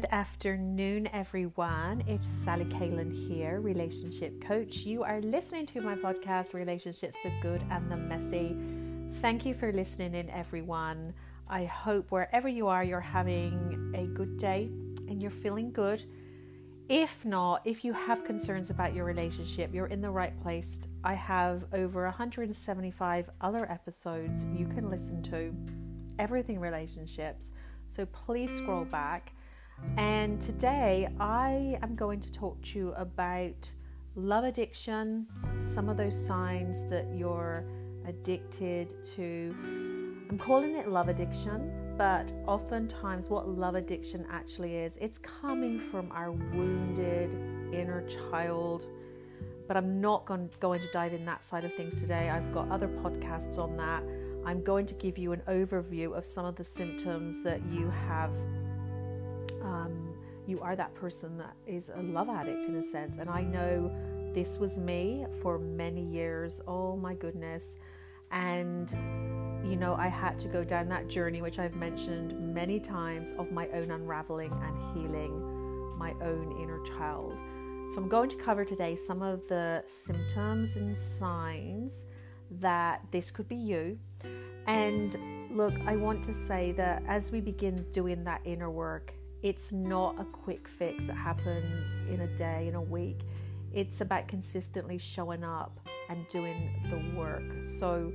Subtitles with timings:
[0.00, 2.02] Good afternoon, everyone.
[2.06, 4.76] It's Sally Kalen here, relationship coach.
[4.78, 8.56] You are listening to my podcast, Relationships the Good and the Messy.
[9.20, 11.12] Thank you for listening in, everyone.
[11.50, 14.70] I hope wherever you are, you're having a good day
[15.06, 16.02] and you're feeling good.
[16.88, 20.80] If not, if you have concerns about your relationship, you're in the right place.
[21.04, 25.54] I have over 175 other episodes you can listen to,
[26.18, 27.52] everything relationships.
[27.86, 29.32] So please scroll back
[29.96, 33.70] and today I am going to talk to you about
[34.16, 35.26] love addiction,
[35.74, 37.64] some of those signs that you're
[38.06, 39.54] addicted to.
[40.28, 46.10] I'm calling it love addiction, but oftentimes what love addiction actually is, it's coming from
[46.12, 47.30] our wounded
[47.74, 48.86] inner child.
[49.66, 52.28] But I'm not going, to dive in that side of things today.
[52.28, 54.02] I've got other podcasts on that.
[54.44, 58.32] I'm going to give you an overview of some of the symptoms that you have
[59.62, 60.14] um,
[60.46, 63.18] you are that person that is a love addict in a sense.
[63.18, 63.90] And I know
[64.34, 66.60] this was me for many years.
[66.66, 67.78] Oh my goodness.
[68.32, 68.90] And,
[69.68, 73.50] you know, I had to go down that journey, which I've mentioned many times, of
[73.50, 77.38] my own unraveling and healing my own inner child.
[77.90, 82.06] So I'm going to cover today some of the symptoms and signs
[82.52, 83.98] that this could be you.
[84.66, 85.16] And
[85.50, 90.20] look, I want to say that as we begin doing that inner work, it's not
[90.20, 93.20] a quick fix that happens in a day, in a week.
[93.72, 97.64] It's about consistently showing up and doing the work.
[97.78, 98.12] So,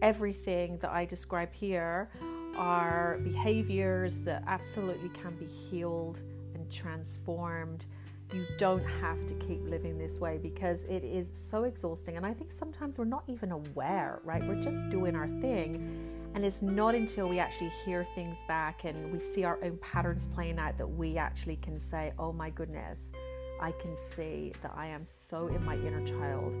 [0.00, 2.08] everything that I describe here
[2.56, 6.20] are behaviors that absolutely can be healed
[6.54, 7.84] and transformed.
[8.32, 12.16] You don't have to keep living this way because it is so exhausting.
[12.16, 14.46] And I think sometimes we're not even aware, right?
[14.46, 19.10] We're just doing our thing and it's not until we actually hear things back and
[19.10, 23.10] we see our own patterns playing out that we actually can say, oh my goodness,
[23.58, 26.52] I can see that I am so in my inner child.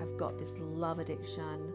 [0.00, 1.74] I've got this love addiction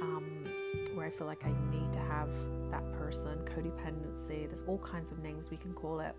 [0.00, 0.46] um,
[0.94, 2.30] where I feel like I need to have
[2.70, 4.46] that person, codependency.
[4.48, 6.16] There's all kinds of names we can call it.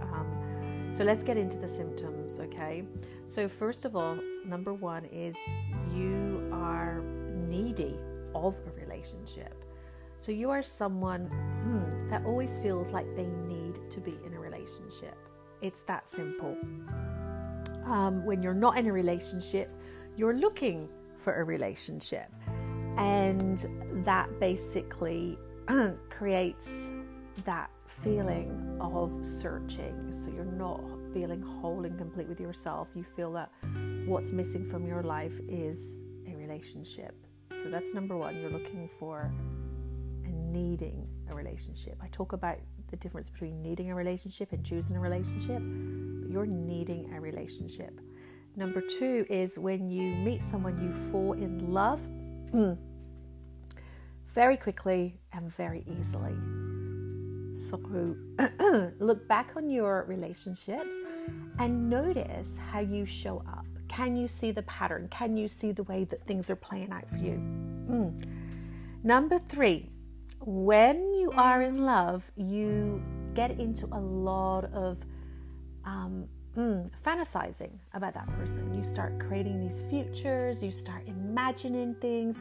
[0.00, 2.84] Um, so let's get into the symptoms, okay?
[3.26, 4.16] So, first of all,
[4.46, 5.36] number one is
[5.92, 7.02] you are
[7.46, 7.98] needy
[8.34, 9.54] of a relationship.
[10.18, 14.38] So you are someone hmm, that always feels like they need to be in a
[14.38, 15.16] relationship.
[15.60, 16.56] It's that simple.
[17.86, 19.70] Um, when you're not in a relationship,
[20.16, 20.88] you're looking
[21.18, 22.30] for a relationship.
[22.96, 23.64] And
[24.04, 25.38] that basically
[26.10, 26.90] creates
[27.44, 30.12] that feeling of searching.
[30.12, 30.80] So you're not
[31.12, 32.90] feeling whole and complete with yourself.
[32.94, 33.50] You feel that
[34.06, 37.14] what's missing from your life is a relationship.
[37.50, 38.40] So that's number one.
[38.40, 39.32] You're looking for
[40.54, 41.96] needing a relationship.
[42.00, 45.60] I talk about the difference between needing a relationship and choosing a relationship,
[46.20, 48.00] but you're needing a relationship.
[48.56, 52.00] Number two is when you meet someone, you fall in love
[54.32, 56.36] very quickly and very easily.
[57.52, 57.76] So,
[59.00, 60.94] look back on your relationships
[61.58, 63.66] and notice how you show up.
[63.88, 65.08] Can you see the pattern?
[65.10, 67.38] Can you see the way that things are playing out for you?
[67.88, 68.26] Mm.
[69.04, 69.90] Number three,
[70.46, 73.02] when you are in love, you
[73.34, 74.98] get into a lot of
[75.84, 78.74] um, mm, fantasizing about that person.
[78.74, 82.38] You start creating these futures, you start imagining things,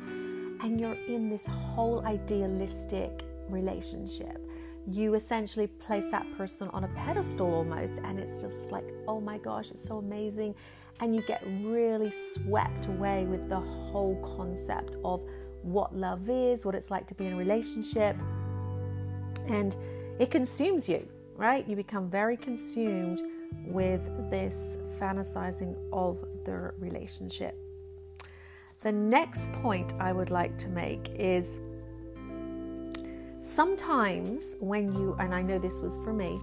[0.62, 4.40] and you're in this whole idealistic relationship.
[4.86, 9.38] You essentially place that person on a pedestal almost, and it's just like, oh my
[9.38, 10.56] gosh, it's so amazing.
[11.00, 15.24] And you get really swept away with the whole concept of
[15.64, 18.16] what love is, what it's like to be in a relationship,
[19.48, 19.76] and
[20.20, 21.68] it consumes you, right?
[21.68, 23.22] You become very consumed
[23.66, 27.58] with this fantasizing of the relationship.
[28.82, 31.62] The next point I would like to make is
[33.40, 36.42] sometimes when you, and I know this was for me,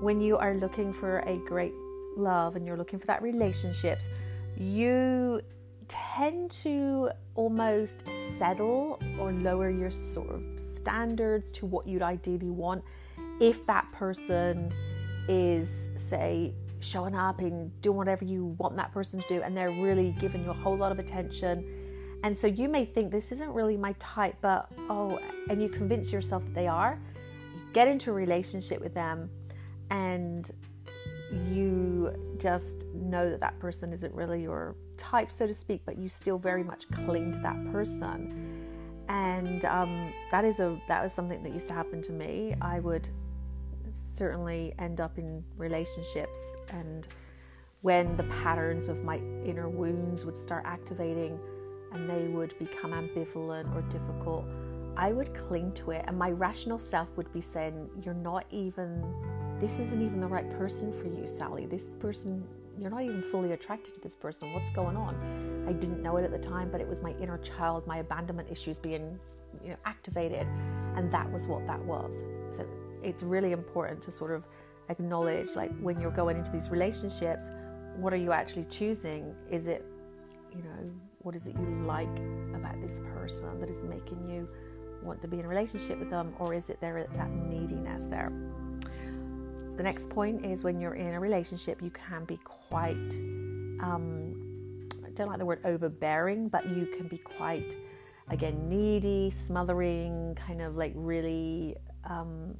[0.00, 1.72] when you are looking for a great
[2.16, 4.08] love and you're looking for that relationships,
[4.58, 5.40] you
[5.92, 12.82] tend to almost settle or lower your sort of standards to what you'd ideally want
[13.40, 14.72] if that person
[15.28, 19.70] is, say, showing up and doing whatever you want that person to do, and they're
[19.70, 21.64] really giving you a whole lot of attention.
[22.24, 25.18] And so you may think this isn't really my type, but oh,
[25.50, 26.98] and you convince yourself that they are.
[27.54, 29.30] You get into a relationship with them,
[29.90, 30.50] and
[31.50, 36.08] you just know that that person isn't really your type, so to speak, but you
[36.08, 38.64] still very much cling to that person.
[39.08, 42.54] And um, that is a that was something that used to happen to me.
[42.62, 43.08] I would
[43.90, 47.06] certainly end up in relationships and
[47.82, 51.38] when the patterns of my inner wounds would start activating
[51.92, 54.46] and they would become ambivalent or difficult,
[54.96, 56.04] I would cling to it.
[56.06, 59.04] And my rational self would be saying, You're not even,
[59.58, 61.66] this isn't even the right person for you, Sally.
[61.66, 62.46] This person,
[62.82, 64.52] you're not even fully attracted to this person.
[64.52, 65.64] What's going on?
[65.68, 68.50] I didn't know it at the time, but it was my inner child, my abandonment
[68.50, 69.18] issues being
[69.62, 70.46] you know, activated.
[70.96, 72.26] And that was what that was.
[72.50, 72.66] So
[73.02, 74.44] it's really important to sort of
[74.88, 77.52] acknowledge, like, when you're going into these relationships,
[77.96, 79.32] what are you actually choosing?
[79.48, 79.84] Is it,
[80.50, 82.18] you know, what is it you like
[82.52, 84.48] about this person that is making you
[85.04, 88.32] want to be in a relationship with them, or is it there that neediness there?
[89.76, 93.14] The next point is when you're in a relationship, you can be quite,
[93.80, 97.74] um, I don't like the word overbearing, but you can be quite,
[98.28, 102.54] again, needy, smothering, kind of like really um,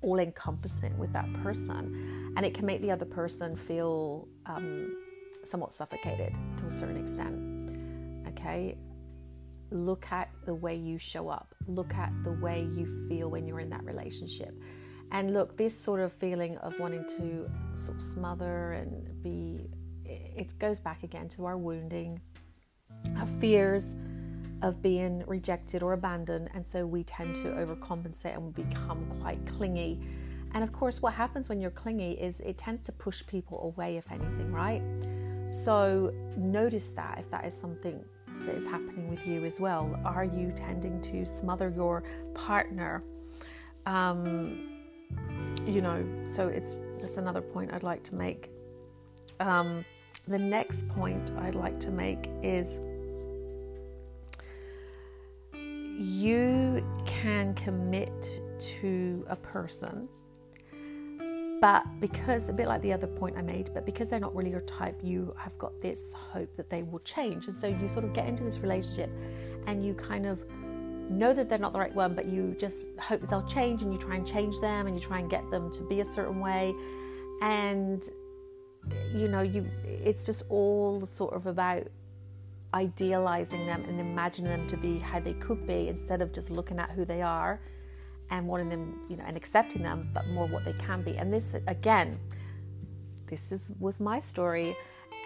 [0.00, 2.32] all encompassing with that person.
[2.36, 4.96] And it can make the other person feel um,
[5.44, 8.26] somewhat suffocated to a certain extent.
[8.28, 8.78] Okay?
[9.70, 13.60] Look at the way you show up, look at the way you feel when you're
[13.60, 14.54] in that relationship.
[15.12, 19.68] And look, this sort of feeling of wanting to sort of smother and be,
[20.04, 22.20] it goes back again to our wounding,
[23.16, 23.96] our fears
[24.62, 30.00] of being rejected or abandoned, and so we tend to overcompensate and become quite clingy.
[30.54, 33.96] And of course, what happens when you're clingy is it tends to push people away,
[33.96, 34.82] if anything, right?
[35.48, 38.02] So notice that if that is something
[38.44, 39.98] that is happening with you as well.
[40.04, 42.02] Are you tending to smother your
[42.34, 43.02] partner?
[43.84, 44.75] Um,
[45.66, 48.50] you know, so it's that's another point I'd like to make.
[49.40, 49.84] Um,
[50.28, 52.80] the next point I'd like to make is
[55.98, 60.08] you can commit to a person,
[61.60, 64.50] but because a bit like the other point I made, but because they're not really
[64.50, 67.46] your type, you have got this hope that they will change.
[67.46, 69.10] And so you sort of get into this relationship
[69.66, 70.44] and you kind of
[71.10, 73.92] know that they're not the right one, but you just hope that they'll change and
[73.92, 76.40] you try and change them and you try and get them to be a certain
[76.40, 76.74] way.
[77.42, 78.02] And
[79.14, 81.88] you know, you it's just all sort of about
[82.74, 86.78] idealizing them and imagining them to be how they could be instead of just looking
[86.78, 87.60] at who they are
[88.30, 91.16] and wanting them, you know, and accepting them, but more what they can be.
[91.16, 92.18] And this, again,
[93.26, 94.76] this is, was my story.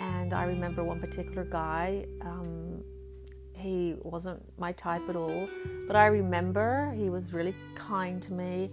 [0.00, 2.83] And I remember one particular guy, um,
[3.61, 5.49] he wasn't my type at all,
[5.87, 8.71] but I remember he was really kind to me.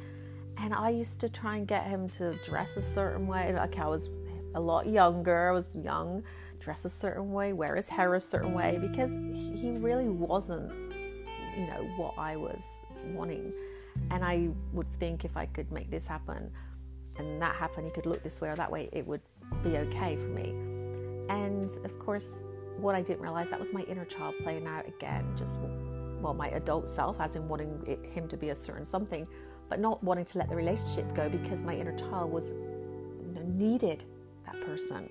[0.58, 3.54] And I used to try and get him to dress a certain way.
[3.54, 4.10] Like I was
[4.56, 6.24] a lot younger, I was young
[6.60, 10.72] dress a certain way, wear his hair a certain way, because he really wasn't,
[11.58, 13.54] you know, what I was wanting.
[14.12, 16.52] And I would think if I could make this happen
[17.18, 19.22] and that happen, he could look this way or that way, it would
[19.64, 20.50] be okay for me.
[21.30, 22.44] And of course,
[22.80, 25.60] what I didn't realize that was my inner child playing out again, just
[26.22, 29.28] well, my adult self, as in wanting it, him to be a certain something,
[29.70, 33.42] but not wanting to let the relationship go because my inner child was you know,
[33.44, 34.04] needed
[34.46, 35.10] that person.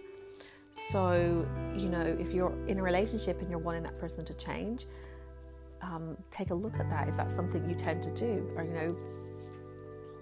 [0.90, 4.86] So, you know, if you're in a relationship and you're wanting that person to change,
[5.80, 7.08] um, take a look at that.
[7.08, 8.50] Is that something you tend to do?
[8.56, 8.96] Or, you know,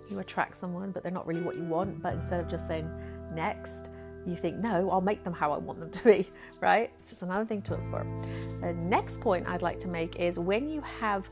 [0.08, 2.02] you attract someone, but they're not really what you want.
[2.02, 2.88] But instead of just saying
[3.32, 3.90] next,
[4.26, 6.28] you think, no, I'll make them how I want them to be,
[6.60, 6.90] right?
[7.00, 8.06] So it's another thing to look for.
[8.60, 11.30] The next point I'd like to make is when you have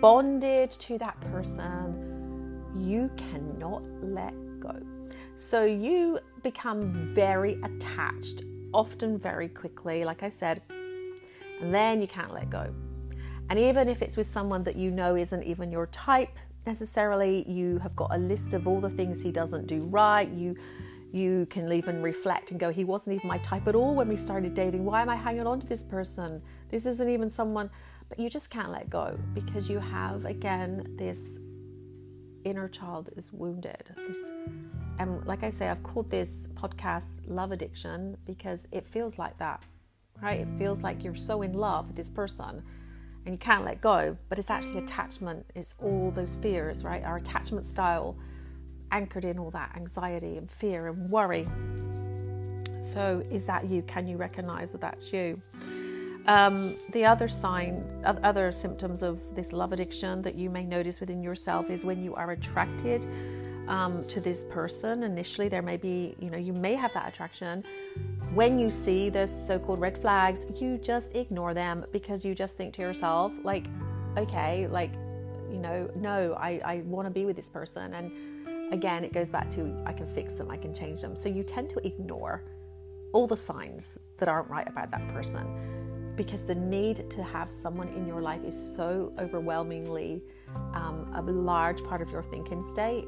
[0.00, 4.74] bonded to that person, you cannot let go.
[5.34, 10.62] So you become very attached, often very quickly, like I said,
[11.60, 12.72] and then you can't let go.
[13.48, 17.78] And even if it's with someone that you know isn't even your type necessarily, you
[17.78, 20.28] have got a list of all the things he doesn't do right.
[20.30, 20.56] You
[21.12, 24.16] you can even reflect and go, he wasn't even my type at all when we
[24.16, 24.84] started dating.
[24.84, 26.42] Why am I hanging on to this person?
[26.70, 27.70] This isn't even someone,
[28.08, 31.38] but you just can't let go because you have again this
[32.44, 33.94] inner child is wounded.
[34.08, 34.18] This
[34.98, 39.62] and like I say, I've called this podcast Love Addiction because it feels like that,
[40.22, 40.40] right?
[40.40, 42.62] It feels like you're so in love with this person
[43.26, 45.44] and you can't let go, but it's actually attachment.
[45.54, 47.04] It's all those fears, right?
[47.04, 48.16] Our attachment style
[48.92, 51.48] anchored in all that anxiety and fear and worry.
[52.80, 53.82] So, is that you?
[53.82, 55.40] Can you recognize that that's you?
[56.26, 61.22] Um, the other sign, other symptoms of this love addiction that you may notice within
[61.22, 63.06] yourself is when you are attracted
[63.68, 67.64] um, to this person initially there may be you know you may have that attraction
[68.34, 72.74] when you see the so-called red flags you just ignore them because you just think
[72.74, 73.66] to yourself like
[74.16, 74.92] okay like
[75.50, 78.10] you know no i, I want to be with this person and
[78.72, 81.14] again, it goes back to I can fix them, I can change them.
[81.14, 82.42] So you tend to ignore
[83.12, 87.88] all the signs that aren't right about that person because the need to have someone
[87.88, 90.22] in your life is so overwhelmingly
[90.74, 93.06] um, a large part of your thinking state.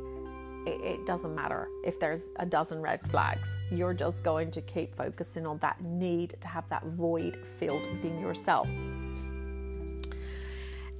[0.67, 3.55] It, doesn't matter if there's a dozen red flags.
[3.71, 8.19] You're just going to keep focusing on that need to have that void filled within
[8.19, 8.67] yourself.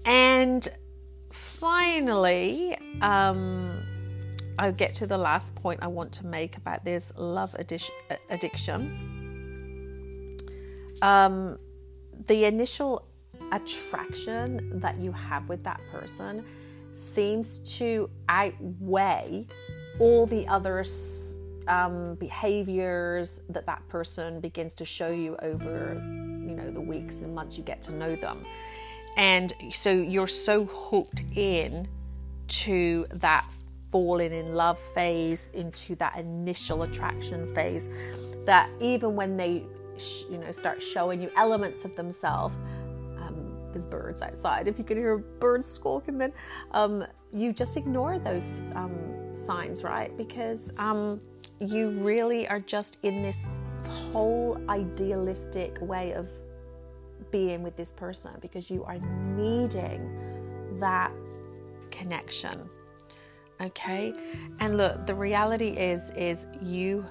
[0.05, 0.69] And
[1.31, 3.84] finally, um,
[4.59, 8.81] I'll get to the last point I want to make about this love addiction.
[11.03, 11.59] Um,
[12.27, 13.07] the initial
[13.53, 16.45] attraction that you have with that person
[16.93, 19.47] seems to outweigh
[19.99, 20.85] all the other
[21.69, 25.95] um, behaviors that that person begins to show you over
[26.47, 28.45] you know the weeks and months you get to know them
[29.17, 31.89] and so you're so hooked in
[32.49, 33.49] to that
[33.95, 37.89] falling in love phase, into that initial attraction phase,
[38.45, 39.63] that even when they,
[40.29, 42.57] you know, start showing you elements of themselves,
[43.21, 44.67] um, there's birds outside.
[44.67, 46.33] If you can hear birds squawking, then
[46.73, 48.99] um, you just ignore those um,
[49.33, 50.11] signs, right?
[50.17, 51.21] Because um,
[51.61, 53.47] you really are just in this
[54.11, 56.29] whole idealistic way of
[57.31, 58.99] being with this person because you are
[59.37, 61.13] needing that
[61.93, 62.69] connection
[63.61, 64.13] okay
[64.61, 67.05] and look the reality is is you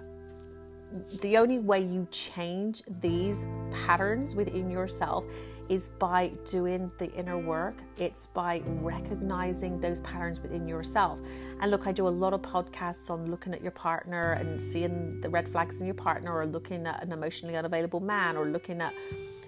[1.22, 5.26] the only way you change these patterns within yourself
[5.70, 7.76] is by doing the inner work.
[7.98, 11.20] It's by recognizing those patterns within yourself.
[11.62, 15.22] And look, I do a lot of podcasts on looking at your partner and seeing
[15.22, 18.82] the red flags in your partner, or looking at an emotionally unavailable man, or looking
[18.82, 18.94] at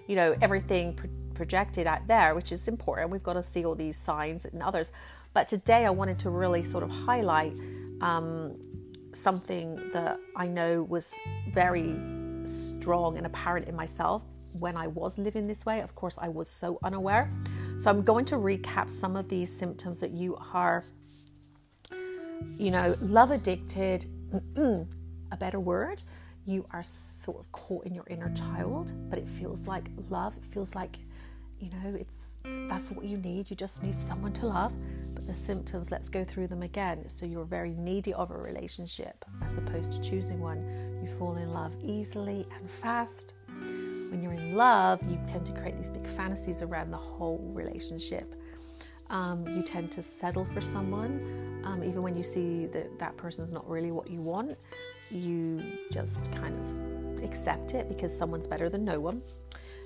[0.06, 3.10] you know, everything pro- projected out there, which is important.
[3.10, 4.92] We've got to see all these signs and others.
[5.36, 7.58] But today I wanted to really sort of highlight
[8.00, 8.56] um,
[9.12, 11.12] something that I know was
[11.52, 11.94] very
[12.46, 14.24] strong and apparent in myself
[14.60, 15.82] when I was living this way.
[15.82, 17.30] Of course, I was so unaware.
[17.76, 20.86] So I'm going to recap some of these symptoms that you are,
[22.56, 24.06] you know, love addicted,
[24.56, 26.02] a better word,
[26.46, 30.34] you are sort of caught in your inner child, but it feels like love.
[30.38, 30.96] It feels like,
[31.58, 32.38] you know, it's
[32.68, 33.50] that's what you need.
[33.50, 34.72] You just need someone to love.
[35.26, 37.08] The symptoms, let's go through them again.
[37.08, 41.00] So you're very needy of a relationship as opposed to choosing one.
[41.02, 43.34] You fall in love easily and fast.
[43.48, 48.34] When you're in love, you tend to create these big fantasies around the whole relationship.
[49.10, 53.52] Um, you tend to settle for someone, um, even when you see that that person's
[53.52, 54.56] not really what you want
[55.10, 59.22] you just kind of accept it because someone's better than no one.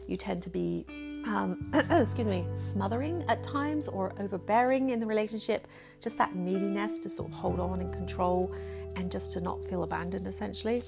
[0.06, 0.87] You tend to be,
[1.27, 5.67] um, excuse me, smothering at times or overbearing in the relationship,
[6.00, 8.53] just that neediness to sort of hold on and control
[8.97, 10.83] and just to not feel abandoned essentially.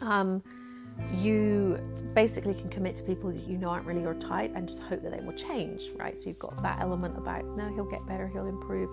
[0.00, 0.42] Um,
[1.12, 1.78] you
[2.14, 5.02] basically can commit to people that you know aren't really your type and just hope
[5.02, 6.18] that they will change, right?
[6.18, 8.90] So you've got that element about, no, he'll get better, he'll improve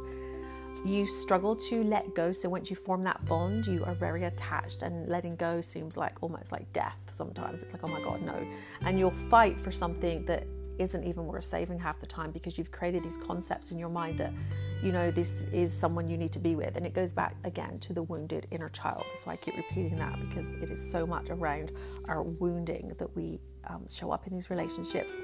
[0.86, 2.32] you struggle to let go.
[2.32, 6.22] So once you form that bond, you are very attached, and letting go seems like
[6.22, 7.62] almost like death sometimes.
[7.62, 8.46] It's like, oh my God, no.
[8.82, 10.46] And you'll fight for something that
[10.80, 14.18] isn't even worth saving half the time because you've created these concepts in your mind
[14.18, 14.34] that,
[14.82, 16.76] you know, this is someone you need to be with.
[16.76, 19.06] And it goes back again to the wounded inner child.
[19.16, 21.72] So I keep repeating that because it is so much around
[22.06, 25.16] our wounding that we um, show up in these relationships.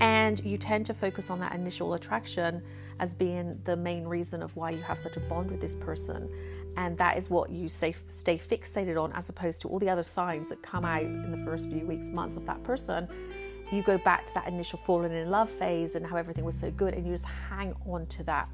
[0.00, 2.62] And you tend to focus on that initial attraction
[2.98, 6.28] as being the main reason of why you have such a bond with this person.
[6.76, 10.02] And that is what you stay, stay fixated on, as opposed to all the other
[10.02, 13.08] signs that come out in the first few weeks, months of that person.
[13.72, 16.70] You go back to that initial falling in love phase and how everything was so
[16.70, 18.48] good, and you just hang on to that.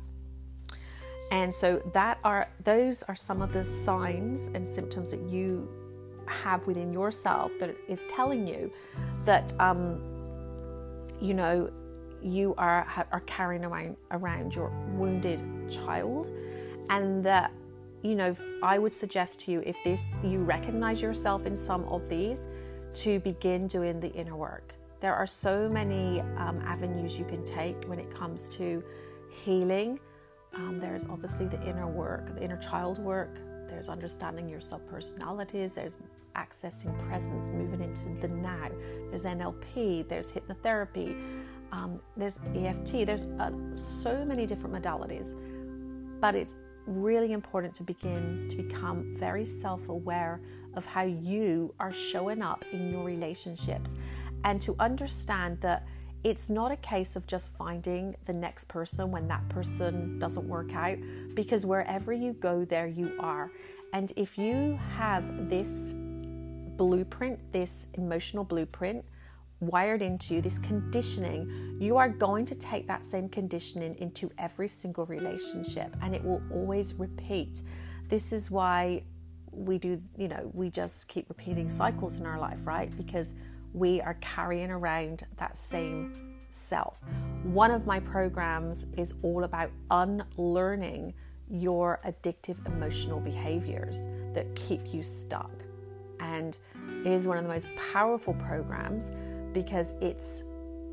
[1.30, 5.68] And so that are those are some of the signs and symptoms that you
[6.26, 8.70] have within yourself that is telling you
[9.24, 10.00] that um,
[11.20, 11.70] you know
[12.22, 16.30] you are are carrying around around your wounded child
[16.90, 17.52] and that
[18.02, 22.08] you know i would suggest to you if this you recognize yourself in some of
[22.08, 22.46] these
[22.94, 24.74] to begin doing the inner work.
[25.00, 28.82] There are so many um, avenues you can take when it comes to
[29.30, 29.98] healing.
[30.54, 33.38] Um, there's obviously the inner work the inner child work.
[33.68, 35.74] There's understanding your subpersonalities.
[35.74, 35.96] There's
[36.36, 38.70] accessing presence moving into the now.
[39.08, 41.41] There's nlp there's hypnotherapy
[41.72, 45.34] um, there's EFT, there's uh, so many different modalities,
[46.20, 46.54] but it's
[46.86, 50.40] really important to begin to become very self aware
[50.74, 53.96] of how you are showing up in your relationships
[54.44, 55.86] and to understand that
[56.24, 60.72] it's not a case of just finding the next person when that person doesn't work
[60.74, 60.96] out,
[61.34, 63.50] because wherever you go, there you are.
[63.92, 65.94] And if you have this
[66.76, 69.04] blueprint, this emotional blueprint
[69.62, 75.06] wired into this conditioning, you are going to take that same conditioning into every single
[75.06, 77.62] relationship and it will always repeat.
[78.08, 79.04] This is why
[79.52, 82.94] we do, you know, we just keep repeating cycles in our life, right?
[82.96, 83.34] Because
[83.72, 87.00] we are carrying around that same self.
[87.44, 91.14] One of my programs is all about unlearning
[91.48, 95.50] your addictive emotional behaviors that keep you stuck.
[96.18, 96.56] And
[97.04, 99.12] it is one of the most powerful programs
[99.52, 100.44] because it's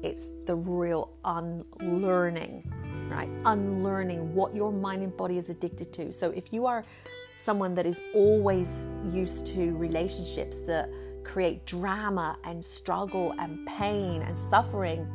[0.02, 2.64] it's the real unlearning,
[3.12, 3.30] right?
[3.46, 6.12] Unlearning what your mind and body is addicted to.
[6.12, 6.86] So if you are
[7.36, 10.90] someone that is always used to relationships that
[11.24, 15.06] create drama and struggle and pain and suffering,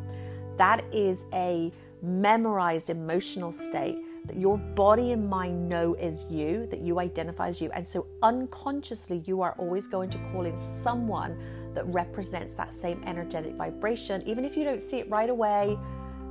[0.58, 1.72] that is a
[2.02, 3.96] memorized emotional state
[4.26, 7.70] that your body and mind know as you, that you identify as you.
[7.72, 11.38] And so unconsciously, you are always going to call in someone
[11.74, 14.22] that represents that same energetic vibration.
[14.26, 15.78] Even if you don't see it right away,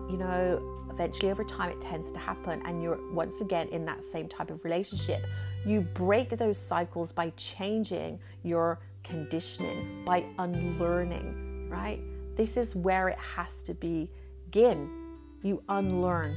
[0.09, 2.61] you know, eventually over time it tends to happen.
[2.65, 5.25] And you're once again in that same type of relationship.
[5.65, 12.01] You break those cycles by changing your conditioning, by unlearning, right?
[12.35, 14.89] This is where it has to begin.
[15.41, 16.35] You unlearn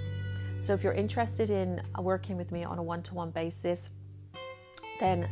[0.58, 3.92] so if you're interested in working with me on a one to one basis,
[5.00, 5.28] then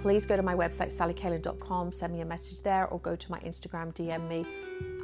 [0.00, 3.40] please go to my website, sallycalen.com, send me a message there, or go to my
[3.40, 4.46] Instagram, DM me.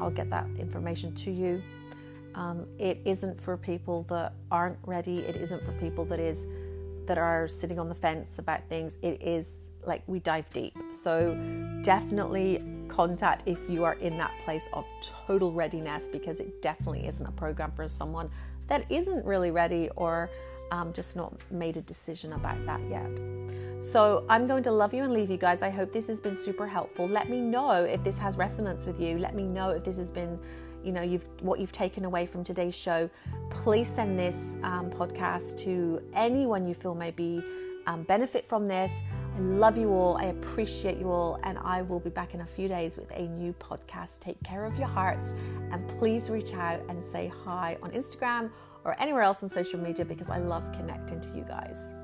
[0.01, 1.63] I'll get that information to you.
[2.35, 5.21] Um, it isn't for people that aren't ready.
[5.21, 6.47] It isn't for people that is
[7.07, 8.99] that are sitting on the fence about things.
[9.03, 10.77] It is like we dive deep.
[10.93, 11.35] So
[11.83, 17.27] definitely contact if you are in that place of total readiness because it definitely isn't
[17.27, 18.31] a program for someone
[18.69, 20.31] that isn't really ready or
[20.71, 23.11] um, just not made a decision about that yet.
[23.81, 25.63] So I'm going to love you and leave you guys.
[25.63, 27.09] I hope this has been super helpful.
[27.09, 29.19] Let me know if this has resonance with you.
[29.19, 30.39] Let me know if this has been,
[30.85, 33.09] you know, you've what you've taken away from today's show.
[33.49, 37.43] Please send this um, podcast to anyone you feel may be
[37.87, 38.93] um, benefit from this.
[39.35, 40.19] I love you all.
[40.19, 41.39] I appreciate you all.
[41.45, 44.21] And I will be back in a few days with a new podcast.
[44.21, 45.35] Take care of your hearts
[45.73, 48.51] and please reach out and say hi on Instagram
[48.85, 51.95] or anywhere else on social media because I love connecting to you guys.